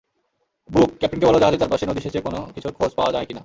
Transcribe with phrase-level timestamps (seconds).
[0.69, 3.39] ব্যুক, ক্যাপ্টেনকে বলো জাহাজের চারপাশে নদী সেঁচে কোনও কিছুর খোঁজ পাওয়া যায় কিনা!